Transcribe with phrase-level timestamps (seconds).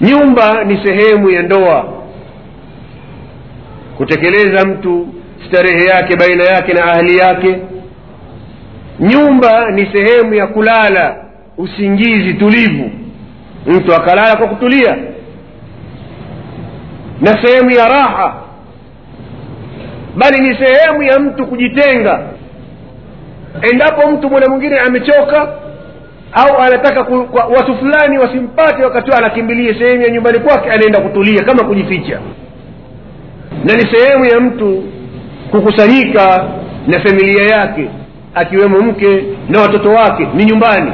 [0.00, 1.92] nyumba ni sehemu ya ndoa.
[3.96, 5.08] Kutekeleza mtu
[5.48, 7.58] starehe yake baina yake na ahli yake.
[9.00, 11.16] Nyumba ni sehemu ya kulala
[11.58, 12.90] usingizi tulivu.
[13.66, 14.96] Mtu akalala kwa kutulia.
[17.20, 18.34] Na sehemu ya raha.
[20.16, 22.20] Bali ni sehemu ya mtu kujitenga.
[23.72, 25.48] Endapo mtu mwana mwingine amechoka
[26.34, 31.44] au anataka ku, kwa, watu fulani wasimpate wakati anakimbilia sehemu ya nyumbani kwake anaenda kutulia
[31.44, 32.20] kama kujificha.
[33.64, 34.82] Na ni sehemu ya mtu
[35.50, 36.44] kukusanyika
[36.86, 37.88] na familia yake
[38.34, 40.92] akiwemo mke na watoto wake ni nyumbani.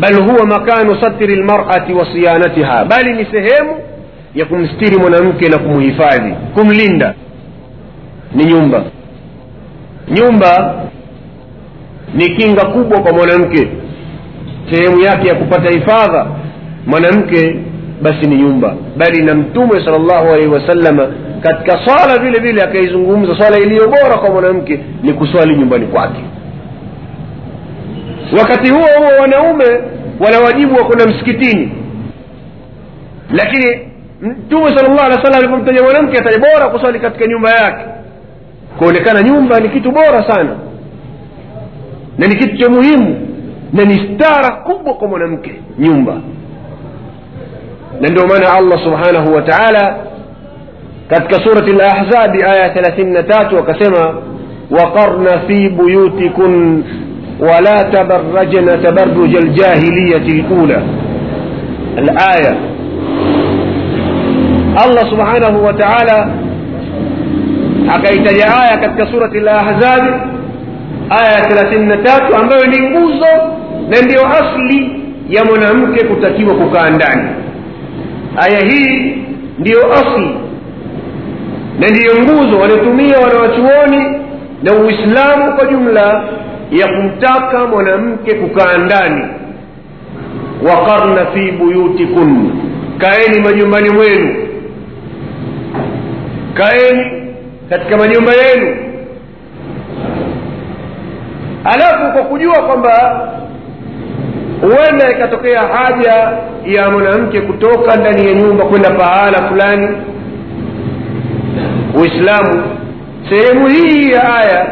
[0.00, 3.76] Bal huwa makanu satiri lmarati wa siyanatiha bali ni sehemu
[4.34, 7.14] ya kumstiri mwanamke na kumhifadhi kumlinda.
[8.34, 8.82] Ni nyumba.
[10.08, 10.74] Nyumba
[12.14, 13.68] ni kinga kubwa kwa mwanamke.
[14.70, 16.26] Sehemu yake ya kupata hifadha
[16.86, 17.56] mwanamke
[18.02, 18.74] basi ni nyumba.
[18.96, 21.06] Bali na mtume sal llahu alaihi wasalama
[21.40, 26.20] katika swala vile vile akaizungumza swala iliyo bora kwa mwanamke ni kuswali nyumbani kwake.
[28.38, 29.64] Wakati huo huo wanaume
[30.20, 31.72] wana wajibu wa kwenda msikitini.
[33.30, 33.78] Lakini
[34.22, 37.84] mtume sal llah alih salam alipomtaja mwanamke ataja bora kuswali katika nyumba yake.
[38.78, 40.56] Kuonekana nyumba ni kitu bora sana
[42.18, 43.28] na ni kitu cha muhimu
[43.72, 46.14] na ni stara kubwa kwa mwanamke nyumba
[48.00, 49.96] na ndio maana allah subhanahu wa taala
[51.08, 54.14] katika surati lahzabi aya thelathini na tatu akasema
[54.70, 56.84] waqarna fi buyutikun
[57.40, 60.82] wala tabarajna tabaruja ljahiliyati lula
[61.96, 62.56] alaya
[64.84, 66.30] allah subhanahu wa taala
[67.94, 70.12] akaitaja aya katika surati lahzabi
[71.20, 73.26] aya ya thelathini na tatu ambayo ni nguzo
[73.88, 77.28] na ndiyo asli ya mwanamke kutakiwa kukaa ndani.
[78.36, 79.16] Aya hii
[79.58, 80.30] ndiyo asli
[81.80, 84.18] na ndiyo nguzo waliotumia wanawachuoni
[84.62, 86.24] na uislamu kwa jumla
[86.70, 89.24] ya kumtaka mwanamke kukaa ndani.
[90.68, 92.50] Waqarna fi buyutikun
[92.98, 94.34] kaeni majumbani mwenu.
[96.54, 97.22] Kaeni
[97.70, 98.76] katika majumba yenu
[101.64, 103.20] alafu kwa kujua kwamba
[104.60, 106.32] huenda ikatokea haja
[106.66, 109.88] ya mwanamke kutoka ndani ya nyumba kwenda pahala fulani
[112.00, 112.62] uislamu
[113.28, 114.66] sehemu hii ya aya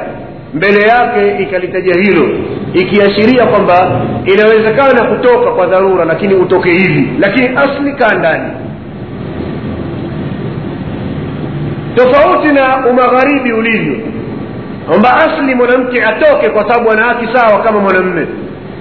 [0.55, 2.29] mbele yake ikalitaja hilo
[2.75, 8.51] ikiashiria kwamba inawezekana kutoka kwa dharura lakini utoke hivi lakini asli kaa ndani.
[11.97, 13.97] Tofauti na umagharibi ulivyo
[14.87, 18.27] kwamba asli mwanamke atoke kwa sababu ana haki sawa kama mwanamme.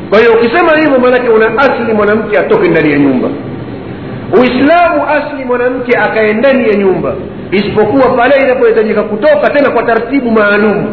[0.10, 3.30] Kwa hiyo ukisema hivyo maanake una asli mwanamke atoke ndani ya nyumba.
[4.40, 7.14] Uislamu asli mwanamke akae ndani ya nyumba.
[7.52, 10.86] Isipokuwa pale inapohitajika kutoka tena kwa taratibu maalum.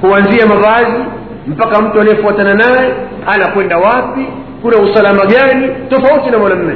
[0.00, 1.04] Kuanzia mavazi
[1.46, 2.92] mpaka mtu anayefuatana naye
[3.26, 4.26] anakwenda wapi
[4.62, 6.74] kuna usalama gani tofauti na mwanamme.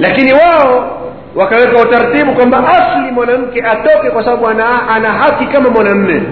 [0.00, 1.00] Lakini wao
[1.36, 6.22] wakaweka utaratibu kwamba asli mwanamke atoke kwa sababu ana, ana haki kama mwanamme.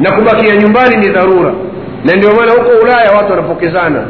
[0.00, 1.52] Na kubakia nyumbani ni dharura.
[2.04, 4.04] Na ndio maana huko ulaya watu wanapokezana.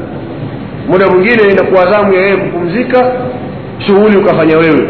[0.89, 3.12] Muda mwingine inakuwa zamu ya yeye kupumzika
[3.87, 4.89] shughuli ukafanya wewe.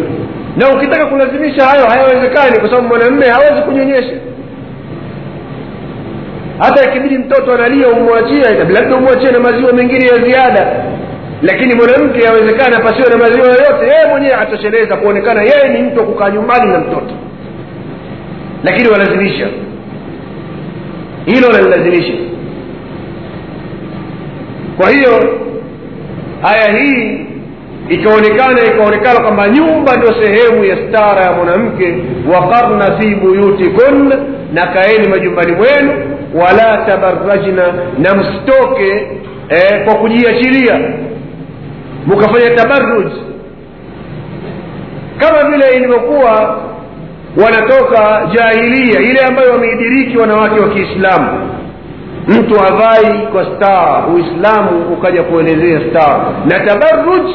[0.56, 4.14] Na ukitaka kulazimisha hayo hayawezekani kwa sababu mwanamme hawezi kunyonyesha.
[6.58, 10.66] Hata ikibidi mtoto analia umwachia labda umwachie na maziwa mengine ya ziada
[11.42, 13.84] lakini mwanamke awezekana pasiwe na maziwa yoyote.
[13.94, 17.14] Yeye mwenyewe atosheleza kuonekana yeye ni mtu wa kukaa nyumbani na mtoto.
[18.64, 19.46] Lakini walazimisha.
[21.26, 22.12] Hilo lalilazimisha
[24.80, 25.38] kwa hiyo
[26.42, 27.26] aya hii
[27.88, 31.94] ikaonekana ikaonekana kwamba nyumba ndio sehemu ya stara ya mwanamke.
[32.32, 34.12] Waqarna fi buyutikun
[34.52, 35.92] na kaeni majumbani mwenu.
[36.34, 37.62] Wala tabarajna
[37.98, 39.06] na msitoke
[39.48, 40.80] eh, kwa kujiachilia
[42.06, 43.06] mkafanya tabaruj
[45.18, 46.60] kama vile ilivyokuwa
[47.44, 51.50] wanatoka jahilia ile ambayo wameidiriki wanawake wa kiislamu.
[52.28, 56.26] Mtu avai kwa star uislamu ukaja kuelezea star.
[56.46, 57.30] Na tabaruj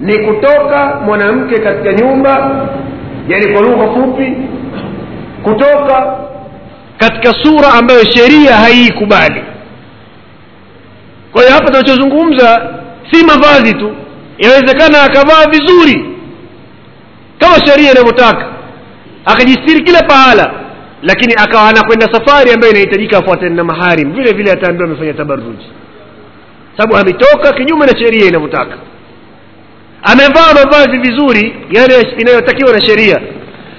[0.00, 2.60] ni kutoka mwanamke katika nyumba
[3.28, 4.32] yani kwa lugha fupi
[5.42, 6.14] kutoka
[6.98, 9.42] katika sura ambayo sheria haiikubali.
[11.32, 12.70] Kwa hiyo hapa tunachozungumza
[13.12, 13.92] si mavazi tu
[14.38, 16.16] inawezekana akavaa vizuri
[17.38, 18.46] kama sheria inavyotaka
[19.24, 20.54] akajistiri kila pahala
[21.02, 25.66] lakini akawa anakwenda safari ambayo inahitajika afuatane na maharim vile vile ataambiwa amefanya tabaruji
[26.76, 28.76] sababu ametoka kinyume na sheria inavyotaka.
[30.02, 33.20] Amevaa mavazi vizuri yale inayotakiwa na sheria.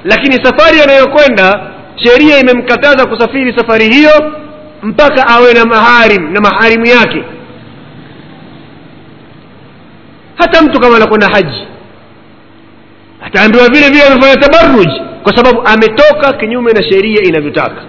[0.03, 4.33] Lakini safari anayokwenda sheria imemkataza kusafiri safari hiyo
[4.81, 7.23] mpaka awe na maharim na maharimu yake
[10.35, 11.67] hata mtu kama anakwenda haji.
[13.21, 14.87] Ataambiwa vile vile amefanya tabaruj
[15.23, 17.81] kwa sababu ametoka kinyume na sheria inavyotaka.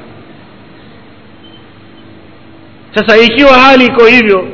[2.94, 4.48] Sasa ikiwa hali iko hivyo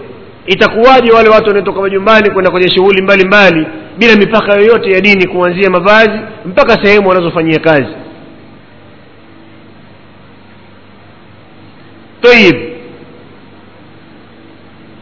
[0.47, 3.67] itakuwaje wale watu wanaotoka majumbani kwenda kwenye shughuli mbalimbali
[3.99, 7.95] bila mipaka yoyote ya dini kuanzia mavazi mpaka sehemu wanazofanyia kazi?
[12.23, 12.56] Tayib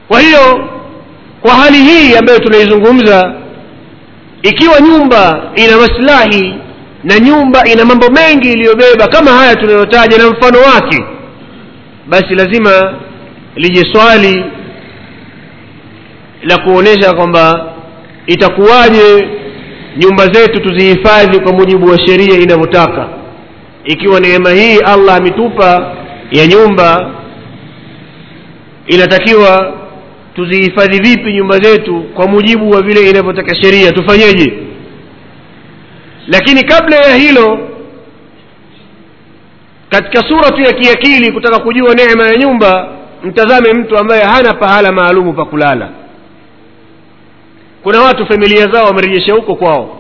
[0.09, 0.69] kwa hiyo
[1.43, 3.35] kwa hali hii ambayo tunaizungumza
[4.43, 6.55] ikiwa nyumba ina maslahi
[7.05, 11.05] na nyumba ina mambo mengi iliyobeba kama haya tunayotaja na mfano wake
[12.09, 12.95] basi lazima
[13.57, 14.45] lije swali
[16.43, 17.73] la kuonyesha kwamba
[18.27, 19.29] itakuwaje
[19.97, 23.09] nyumba zetu tuzihifadhi kwa mujibu wa sheria inavyotaka.
[23.85, 25.93] Ikiwa neema hii allah ametupa
[26.31, 27.11] ya nyumba
[28.87, 29.73] inatakiwa
[30.45, 33.93] tuzihifadhi vipi nyumba zetu kwa mujibu wa vile inavyotaka sheria?
[33.93, 34.53] Tufanyeje?
[36.27, 37.59] Lakini kabla ya hilo
[39.89, 42.89] katika sura tu ya kiakili kutaka kujua neema ya nyumba
[43.23, 45.89] mtazame mtu ambaye hana pahala maalumu pa kulala.
[47.83, 49.97] Kuna watu familia zao wamerejesha huko kwao.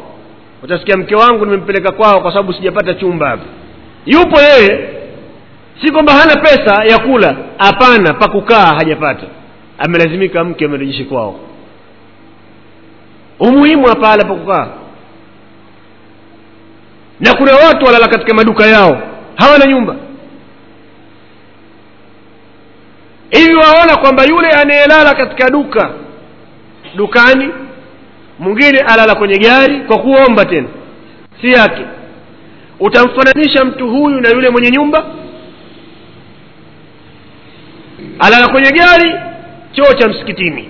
[0.62, 3.28] Utasikia mke wangu nimempeleka kwao kwa sababu sijapata chumba.
[3.30, 3.42] Hapa
[4.06, 4.88] yupo yeye
[5.84, 7.36] si kwamba hana pesa ya kula.
[7.58, 9.26] Hapana pa kukaa hajapata
[9.80, 11.40] amelazimika mke amerejeshi kwao.
[13.40, 14.24] Umuhimu wa pahala
[17.20, 19.02] na kuna watu walala katika maduka yao
[19.36, 19.96] hawana nyumba.
[23.30, 25.90] Hivi waona kwamba yule anayelala katika duka
[26.96, 27.48] dukani
[28.38, 30.68] mwingine alala kwenye gari kwa kuomba tena.
[31.40, 31.82] Si yake.
[32.80, 35.04] Utamfananisha mtu huyu na yule mwenye nyumba?
[38.18, 39.14] Alala kwenye gari
[39.72, 40.68] choo cha msikitini.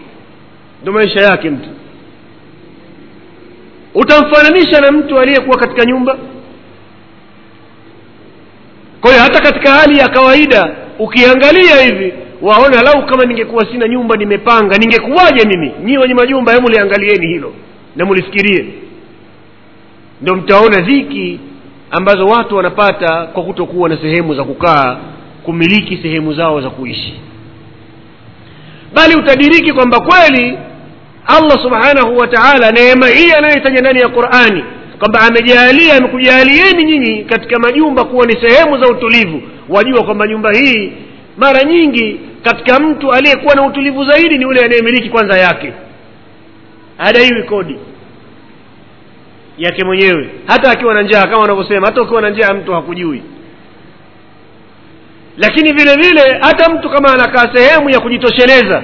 [0.83, 1.69] Ndo maisha yake mtu.
[3.95, 6.19] Utamfananisha na mtu aliyekuwa katika nyumba?
[9.01, 12.13] Kwa hiyo hata katika hali ya kawaida ukiangalia hivi
[12.43, 15.73] waona lau kama ningekuwa sina nyumba nimepanga ningekuwaje mimi?
[15.85, 17.55] Nyii wenye majumba hemu liangalieni hilo
[17.97, 18.67] na mulifikirie
[20.23, 21.41] ndo mtaona dhiki
[21.91, 24.97] ambazo watu wanapata kwa kutokuwa na sehemu za kukaa
[25.43, 27.21] kumiliki sehemu zao za kuishi
[28.95, 30.59] bali utadiriki kwamba kweli
[31.27, 34.65] allah subhanahu wa taala neema hii anayoitaja ndani ya qurani
[34.99, 39.43] kwamba amejaalia amekujaalieni nyinyi katika majumba kuwa ni sehemu za utulivu.
[39.69, 40.93] Wajua kwamba nyumba hii
[41.37, 45.73] mara nyingi katika mtu aliyekuwa na utulivu zaidi ni yule anayemiliki kwanza yake.
[46.99, 47.77] Hadaiwi kodi
[49.59, 50.29] yake mwenyewe.
[50.47, 53.23] Hata akiwa na njaa kama wanavyosema hata ukiwa na njaa mtu hakujui
[55.41, 58.83] lakini vile vile hata mtu kama anakaa sehemu ya kujitosheleza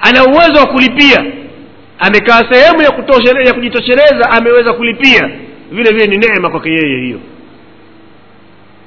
[0.00, 1.24] ana uwezo wa kulipia.
[1.98, 5.30] Amekaa sehemu ya, ya kujitosheleza ameweza kulipia.
[5.70, 7.20] Vile vile ni neema kwake yeye hiyo.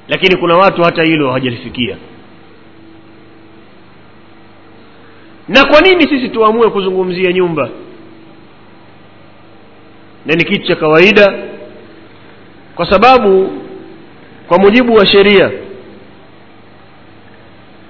[0.08, 1.96] Lakini kuna watu hata hilo hawajalifikia.
[5.48, 7.68] Na kwa nini sisi tuamue kuzungumzia nyumba?
[10.26, 11.34] Na ni kitu cha kawaida
[12.74, 13.52] kwa sababu
[14.48, 15.50] kwa mujibu wa sheria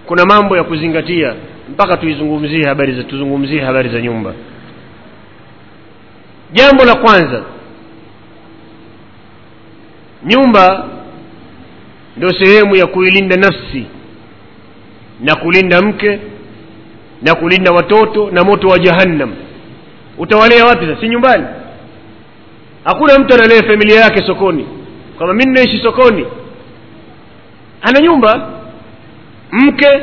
[0.07, 1.35] kuna mambo ya kuzingatia
[1.71, 4.33] mpaka tuizungumzie habari za tuzungumzie habari za nyumba.
[6.53, 7.43] Jambo la kwanza
[10.25, 10.89] nyumba
[12.17, 13.87] ndio sehemu ya kuilinda nafsi
[15.21, 16.19] na kulinda mke
[17.23, 19.35] na kulinda watoto na moto wa jahannam.
[20.19, 21.01] Utawalea wapi sasa?
[21.01, 21.47] Si nyumbani?
[22.85, 24.67] Hakuna mtu analea familia yake sokoni.
[25.17, 26.27] Kwamba mi ninaishi sokoni.
[27.83, 28.51] Ana nyumba
[29.54, 30.02] mke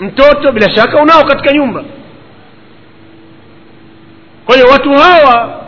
[0.00, 1.84] mtoto bila shaka unao katika nyumba
[4.46, 5.60] kwa hiyo watu hawa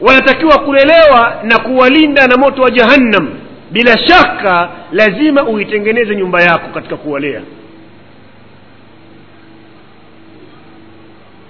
[0.00, 3.28] wanatakiwa kulelewa na kuwalinda na moto wa jahannam
[3.70, 7.40] bila shaka lazima uitengeneze nyumba yako katika kuwalea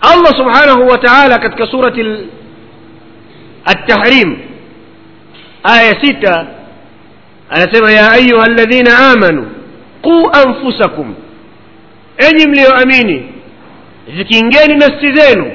[0.01, 2.05] allah subhanahu wa taala katika surati
[3.69, 4.39] التحريم
[5.67, 6.47] آية ستة
[7.51, 9.51] anasema ya ayuha ladhina amanu
[10.06, 11.16] quu anfusakum.
[12.18, 13.26] Enyi mliyoamini
[14.18, 15.52] zikingeni nafsi zenu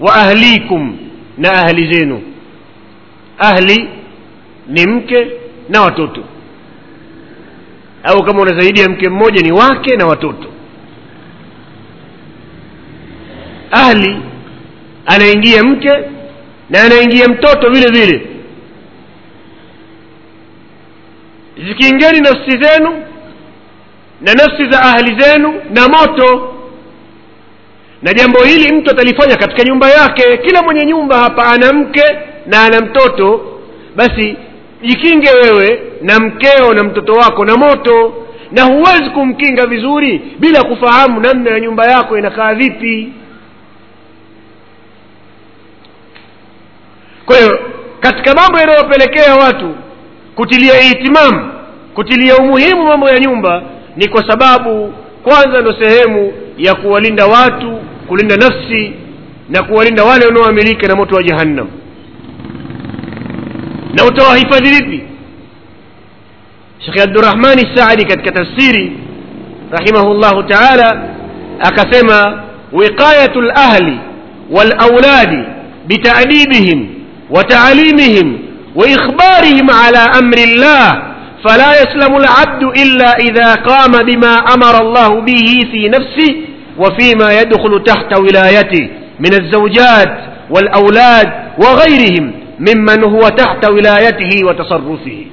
[0.00, 0.96] wa ahlikum
[1.38, 2.22] na ahli zenu.
[3.38, 3.88] Ahli
[4.66, 5.26] ni mke
[5.68, 6.24] na watoto.
[8.04, 10.48] Au kama una zaidi ya mke mmoja ni wake na watoto.
[13.70, 14.16] Ahli
[15.06, 15.90] anaingia mke
[16.70, 18.26] na anaingia mtoto vile vile.
[21.68, 23.02] Zikiingeni nafsi zenu
[24.20, 26.54] na nafsi za ahli zenu na moto.
[28.02, 30.36] Na jambo hili mtu atalifanya katika nyumba yake.
[30.36, 32.02] Kila mwenye nyumba hapa ana mke
[32.46, 33.40] na ana mtoto.
[33.96, 34.36] Basi
[34.82, 38.14] jikinge wewe na mkeo na mtoto wako na moto.
[38.52, 43.12] Na huwezi kumkinga vizuri bila kufahamu namna ya nyumba yako inakaa vipi.
[47.26, 47.58] Kwa hiyo
[48.00, 49.74] katika mambo yanayopelekea watu
[50.34, 51.52] kutilia ihtimamu
[51.94, 53.62] kutilia umuhimu mambo ya nyumba
[53.98, 57.78] ni kwa sababu kwanza ndo sehemu ya kuwalinda watu
[58.08, 58.92] kulinda nafsi
[59.48, 61.68] na kuwalinda wale wanaoamilika na moto wa jahannam
[63.94, 65.02] na utawahifadhi vipi
[66.78, 68.92] shekhe abdurahmani saadi katika tafsiri
[69.70, 71.02] rahimahullahu taala
[71.60, 73.98] akasema wiqayatu lahli
[74.50, 75.38] walauladi
[75.86, 76.86] bitadibihim
[77.30, 78.38] وتعليمهم
[78.76, 81.02] وإخبارهم على أمر الله
[81.44, 86.34] فلا يسلم العبد إلا إذا قام بما أمر الله به في نفسه
[86.78, 88.90] وفيما يدخل تحت ولايته
[89.20, 90.18] من الزوجات
[90.50, 95.26] والأولاد وغيرهم ممن هو تحت ولايته وتصرفه.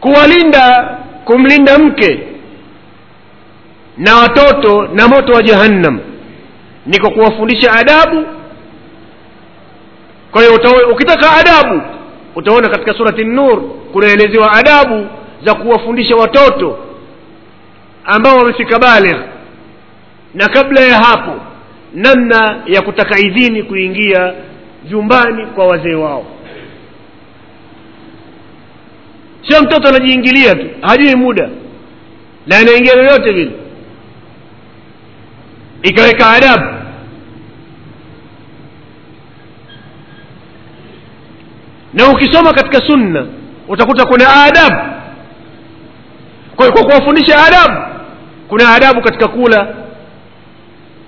[0.00, 2.20] kuwalinda kumlinda mke
[3.98, 6.00] na watoto na moto wa jahannam
[6.86, 8.26] ni kwa kuwafundisha adabu
[10.32, 10.54] kwa hiyo
[12.34, 13.62] utaona katika surati nur
[13.92, 15.06] kunaelezewa adabu
[15.44, 16.78] za kuwafundisha watoto
[18.04, 19.16] ambao wamefika baligh.
[20.34, 21.40] Na kabla ya hapo
[21.94, 24.34] namna ya kutaka idhini kuingia
[24.84, 26.26] vyumbani kwa wazee wao.
[29.48, 31.48] Sio mtoto anajiingilia tu hajui muda.
[32.46, 33.50] Na anaingia yoyote vile.
[35.82, 36.64] Ikaweka adabu
[41.94, 43.26] na ukisoma katika sunna
[43.68, 44.76] utakuta kuna adabu.
[46.56, 47.80] Kwa kwa kuwafundisha adabu
[48.48, 49.74] kuna adabu katika kula.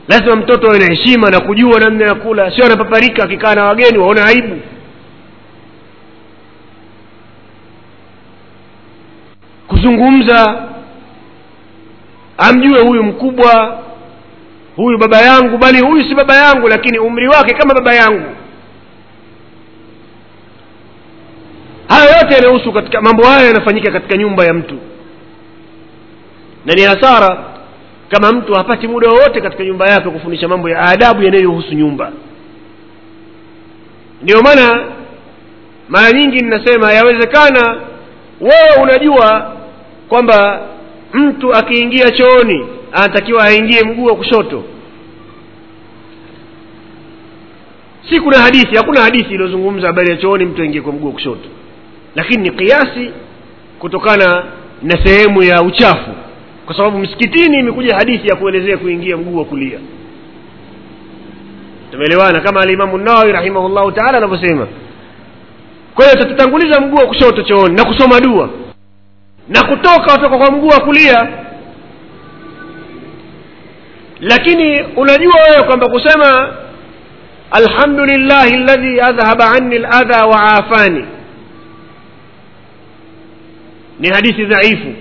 [0.08, 2.50] Lazima mtoto awe na heshima na kujua namna ya kula.
[2.56, 4.56] Sio anapaparika akikaa na wageni waona aibu.
[9.68, 10.64] Kuzungumza
[12.38, 13.78] amjue huyu mkubwa
[14.76, 18.30] huyu baba yangu bali huyu si baba yangu lakini umri wake kama baba yangu
[21.94, 24.74] haya yote yanahusu katika mambo haya yanafanyika katika nyumba ya mtu.
[26.66, 27.44] Na ni hasara
[28.08, 32.12] kama mtu hapati muda wowote katika nyumba yake kufundisha mambo ya adabu yanayohusu nyumba.
[34.22, 34.84] Ndiyo maana
[35.88, 37.76] mara nyingi ninasema yawezekana
[38.40, 39.52] wewe unajua
[40.08, 40.60] kwamba
[41.12, 44.64] mtu akiingia chooni anatakiwa aingie mguu wa kushoto.
[48.08, 51.48] Si kuna hadithi hakuna hadithi iliyozungumza habari ya chooni mtu aingie kwa mguu wa kushoto
[52.14, 53.10] lakini ni kiasi
[53.78, 54.44] kutokana
[54.82, 56.10] na sehemu ya uchafu.
[56.66, 59.78] Kwa sababu msikitini imekuja hadithi ya kuelezea kuingia mguu wa kulia.
[61.90, 62.40] Tumeelewana?
[62.40, 64.66] Kama alimamu nawawi rahimahullahu taala anavyosema.
[65.94, 68.48] Kwa hiyo tutatanguliza mguu wa kushoto chooni na kusoma dua.
[69.48, 71.28] Na kutoka watoka kwa mguu wa kulia.
[74.20, 76.48] Lakini unajua wewe kwamba kusema
[77.50, 81.04] alhamdulillahi ladhi adhhaba anni ladha wa afani
[84.00, 84.92] ni hadithi dhaifu.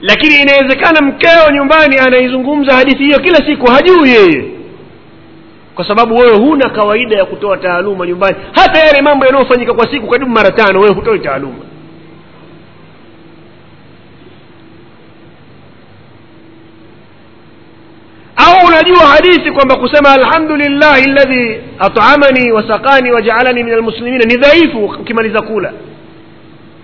[0.00, 4.44] Lakini inawezekana mkeo nyumbani anaizungumza hadithi hiyo kila siku hajui yeye.
[5.74, 8.36] Kwa sababu wewe huna kawaida ya kutoa taaluma nyumbani.
[8.52, 11.64] Hata yale mambo yanayofanyika kwa siku karibu mara tano wewe hutoi taaluma.
[18.36, 25.42] Au unajua hadithi kwamba kusema alhamdulillahi ladhi atamani wasakani wajaalani min almuslimina ni dhaifu ukimaliza
[25.42, 25.72] kula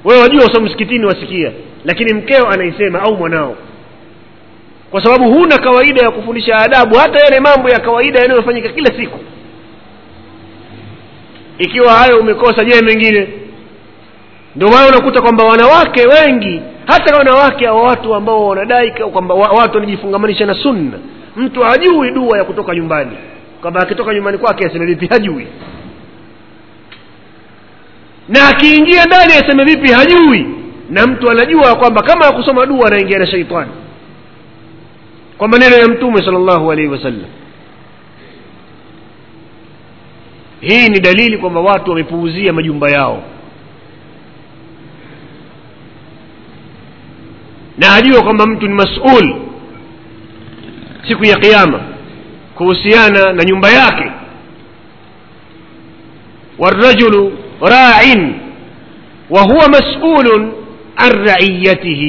[0.09, 1.53] wewe wajua usa msikitini wasikia
[1.85, 3.57] lakini mkeo anaisema au mwanao.
[4.91, 9.19] Kwa sababu huna kawaida ya kufundisha adabu hata yale mambo ya kawaida yanayofanyika kila siku.
[11.59, 13.29] Ikiwa hayo umekosa je mengine?
[14.57, 20.47] Ndio maana unakuta kwamba wanawake wengi hata wanawake wa watu ambao wanadai kwamba watu wanajifungamanisha
[20.47, 20.99] na sunna
[21.37, 23.13] mtu hajui dua ya kutoka nyumbani.
[23.63, 25.07] Kwamba akitoka nyumbani kwake aseme vipi?
[25.07, 25.47] Hajui
[28.29, 30.47] na akiingia ndani aseme vipi hajui.
[30.91, 33.71] Na mtu anajua kwamba kama akusoma dua anaingia na sheitani
[35.39, 37.25] kwa maneno ya mtume sala llahu alaihi wasallam.
[40.61, 43.23] Hii ni dalili kwamba watu wamepuuzia majumba yao.
[47.79, 49.37] Na ajua kwamba mtu ni masul
[51.09, 51.81] siku ya qiama
[52.55, 54.11] kuhusiana na nyumba yake.
[56.59, 58.02] Warajulu راع
[59.30, 60.52] وهو مسؤول
[61.00, 62.04] عن رعيته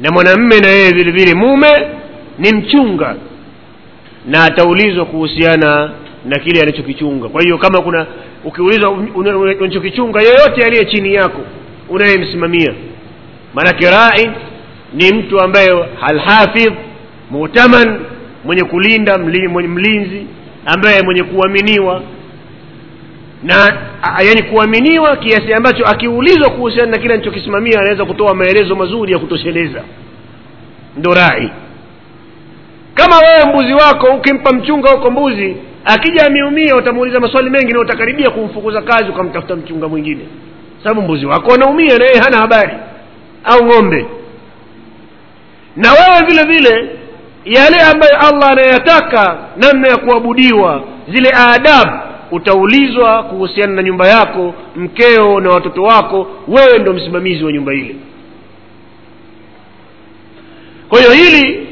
[0.00, 1.68] na mwanamme na yeye vile vile mume
[2.38, 3.16] ni mchunga
[4.26, 5.90] na ataulizwa kuhusiana
[6.24, 8.06] na kile anachokichunga kwa hiyo kama kuna
[8.44, 11.40] ukiulizwa una- una- unachokichunga yeyote aliye chini yako
[11.88, 12.74] unayemsimamia
[13.54, 14.30] maanake rai
[14.94, 16.72] ni mtu ambaye alhafidh
[17.30, 18.00] mutaman
[18.44, 20.26] mwenye kulinda mli, mwenye mlinzi
[20.66, 22.02] ambaye mwenye kuaminiwa
[23.43, 23.77] na
[24.25, 29.81] yaani kuaminiwa kiasi ambacho akiulizwa kuhusiana na kile anachokisimamia anaweza kutoa maelezo mazuri ya kutosheleza.
[30.97, 31.49] Ndo rai.
[32.93, 38.29] Kama wewe mbuzi wako ukimpa mchunga huko mbuzi akija ameumia utamuuliza maswali mengi na utakaribia
[38.29, 40.21] kumfukuza kazi ukamtafuta mchunga mwingine.
[40.83, 42.73] Sababu mbuzi wako anaumia na yeye hana habari.
[43.43, 44.05] Au ng'ombe.
[45.75, 46.89] Na wewe vile vile
[47.45, 51.91] yale ambayo allah anayataka namna ya kuabudiwa zile adabu
[52.33, 57.95] utaulizwa kuhusiana na nyumba yako mkeo na watoto wako wewe ndo msimamizi wa nyumba ile.
[60.89, 61.67] Kwa hiyo hili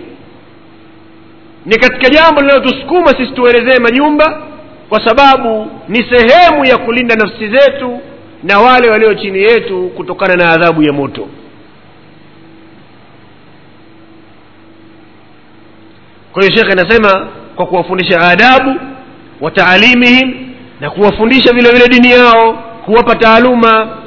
[1.65, 4.41] ni katika jambo linalotusukuma sisi tuelezee manyumba
[4.89, 7.99] kwa sababu ni sehemu ya kulinda nafsi zetu
[8.43, 11.27] na wale walio chini yetu kutokana na adhabu ya moto.
[16.33, 18.75] Kwa hiyo shekhe anasema kwa kuwafundisha adabu
[19.41, 20.50] wa taalimihim
[20.81, 22.53] na kuwafundisha vile vile dini yao
[22.85, 23.97] kuwapa taaluma